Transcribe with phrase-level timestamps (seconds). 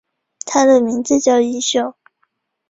[0.47, 1.93] 他的名字叫一休。